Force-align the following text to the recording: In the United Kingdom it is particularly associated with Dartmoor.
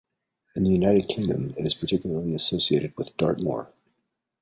In 0.55 0.63
the 0.63 0.71
United 0.71 1.07
Kingdom 1.09 1.51
it 1.55 1.63
is 1.63 1.75
particularly 1.75 2.33
associated 2.33 2.97
with 2.97 3.15
Dartmoor. 3.17 3.71